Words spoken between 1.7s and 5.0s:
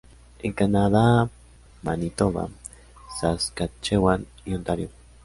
Manitoba, Saskatchewan y Ontario.